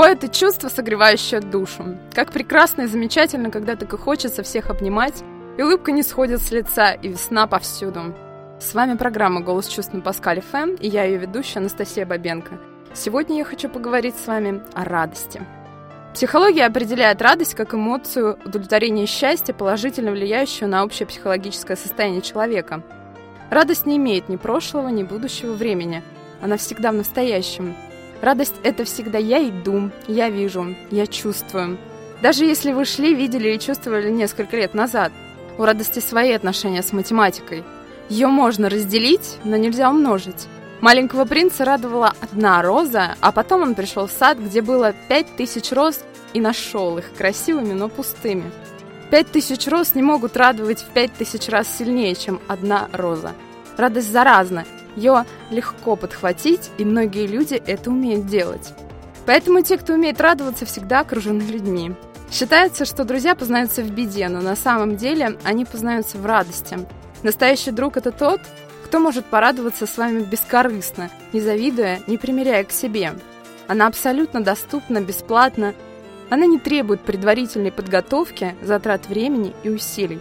[0.00, 1.98] О, это чувство, согревающее душу.
[2.14, 5.22] Как прекрасно и замечательно, когда так и хочется всех обнимать,
[5.58, 8.14] и улыбка не сходит с лица, и весна повсюду.
[8.58, 12.58] С вами программа «Голос чувств» на Паскале ФМ, и я ее ведущая Анастасия Бабенко.
[12.94, 15.42] Сегодня я хочу поговорить с вами о радости.
[16.14, 22.82] Психология определяет радость как эмоцию удовлетворения счастья, положительно влияющую на общее психологическое состояние человека.
[23.50, 26.02] Радость не имеет ни прошлого, ни будущего времени.
[26.40, 27.76] Она всегда в настоящем–
[28.22, 31.78] Радость— это всегда я иду, я вижу, я чувствую.
[32.22, 35.12] Даже если вы шли, видели и чувствовали несколько лет назад.
[35.56, 37.64] У радости свои отношения с математикой.
[38.10, 40.46] Ее можно разделить, но нельзя умножить.
[40.80, 45.72] Маленького принца радовала одна роза, а потом он пришел в сад, где было пять тысяч
[45.72, 46.00] роз,
[46.32, 48.50] и нашел их красивыми, но пустыми.
[49.10, 53.32] Пять тысяч роз не могут радовать в пять тысяч раз сильнее, чем одна роза.
[53.76, 54.64] Радость заразна,
[54.96, 58.72] ее легко подхватить, и многие люди это умеют делать.
[59.26, 61.92] Поэтому те, кто умеет радоваться, всегда окружены людьми.
[62.30, 66.78] Считается, что друзья познаются в беде, но на самом деле они познаются в радости.
[67.22, 68.40] Настоящий друг– это тот,
[68.84, 73.12] кто может порадоваться с вами бескорыстно, не завидуя, не примеряя к себе.
[73.68, 75.74] Она абсолютно доступна, бесплатна.
[76.28, 80.20] Она не требует предварительной подготовки, затрат времени и усилий.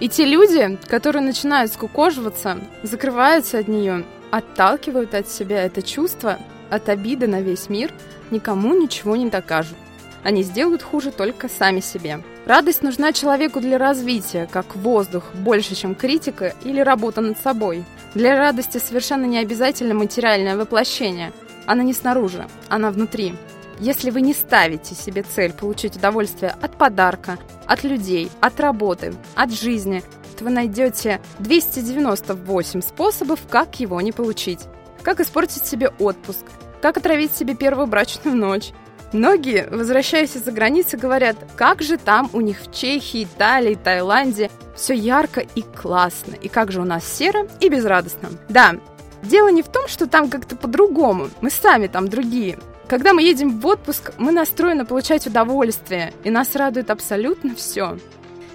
[0.00, 6.38] И те люди, которые начинают скукоживаться, закрываются от нее, отталкивают от себя это чувство,
[6.70, 7.92] от обиды на весь мир,
[8.30, 9.76] никому ничего не докажут.
[10.22, 12.22] Они сделают хуже только сами себе.
[12.46, 17.84] Радость нужна человеку для развития, как воздух, больше, чем критика или работа над собой.
[18.14, 21.32] Для радости совершенно не обязательно материальное воплощение.
[21.66, 23.34] Она не снаружи, она внутри.
[23.80, 29.52] Если вы не ставите себе цель получить удовольствие от подарка, от людей, от работы, от
[29.52, 30.02] жизни,
[30.36, 34.60] то вы найдете 298 способов, как его не получить.
[35.02, 36.44] Как испортить себе отпуск,
[36.82, 38.72] как отравить себе первую брачную ночь.
[39.14, 44.92] Многие, возвращаясь из-за границы, говорят, как же там у них в Чехии, Италии, Таиланде все
[44.92, 48.28] ярко и классно, и как же у нас серо и безрадостно.
[48.50, 48.74] Да,
[49.22, 52.58] дело не в том, что там как-то по-другому, мы сами там другие,
[52.90, 57.96] когда мы едем в отпуск, мы настроены получать удовольствие, и нас радует абсолютно все.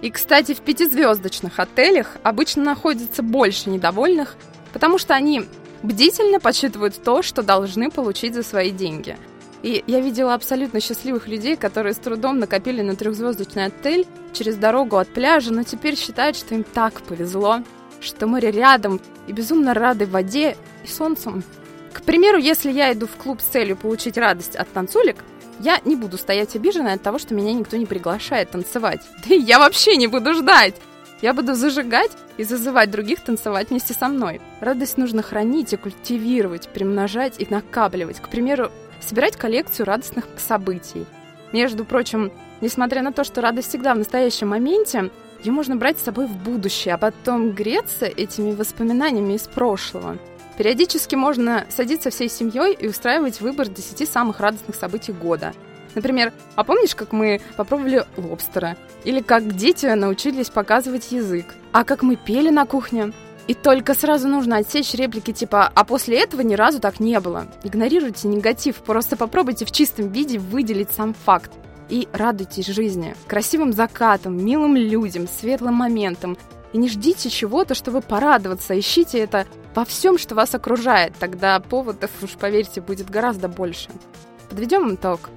[0.00, 4.36] И, кстати, в пятизвездочных отелях обычно находится больше недовольных,
[4.72, 5.42] потому что они
[5.82, 9.18] бдительно подсчитывают то, что должны получить за свои деньги.
[9.62, 14.96] И я видела абсолютно счастливых людей, которые с трудом накопили на трехзвездочный отель через дорогу
[14.96, 17.62] от пляжа, но теперь считают, что им так повезло,
[18.00, 21.44] что море рядом и безумно рады воде и солнцем.
[21.92, 25.16] К примеру, если я иду в клуб с целью получить радость от танцулек,
[25.60, 29.00] я не буду стоять обиженной от того, что меня никто не приглашает танцевать.
[29.26, 30.74] Да и я вообще не буду ждать.
[31.20, 34.40] Я буду зажигать и зазывать других танцевать вместе со мной.
[34.60, 38.20] Радость нужно хранить и культивировать, примножать и накапливать.
[38.20, 41.06] К примеру, собирать коллекцию радостных событий.
[41.52, 45.10] Между прочим, несмотря на то, что радость всегда в настоящем моменте,
[45.44, 50.18] ее можно брать с собой в будущее, а потом греться этими воспоминаниями из прошлого.
[50.56, 55.54] Периодически можно садиться всей семьей и устраивать выбор 10 самых радостных событий года.
[55.94, 58.76] Например, а помнишь, как мы попробовали лобстера?
[59.04, 61.46] Или как дети научились показывать язык?
[61.72, 63.12] А как мы пели на кухне?
[63.48, 67.46] И только сразу нужно отсечь реплики типа «А после этого ни разу так не было».
[67.64, 71.50] Игнорируйте негатив, просто попробуйте в чистом виде выделить сам факт.
[71.88, 76.38] И радуйтесь жизни, красивым закатом, милым людям, светлым моментом.
[76.72, 78.78] И не ждите чего-то, чтобы порадоваться.
[78.78, 81.14] Ищите это во всем, что вас окружает.
[81.18, 83.90] Тогда поводов, уж поверьте, будет гораздо больше.
[84.48, 85.30] Подведем итог.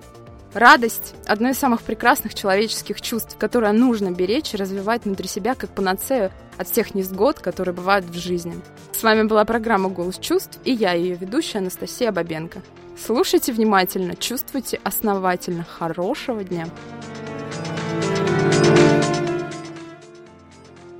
[0.54, 5.70] Радость– одно из самых прекрасных человеческих чувств, которое нужно беречь и развивать внутри себя как
[5.72, 8.56] панацею от всех невзгод, которые бывают в жизни.
[8.94, 12.62] С вами была программа «Голос чувств» и я, ее ведущая Анастасия Бабенко.
[12.98, 15.66] Слушайте внимательно, чувствуйте основательно.
[15.66, 16.68] Хорошего дня!